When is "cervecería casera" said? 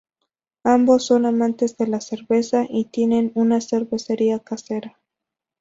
3.61-4.97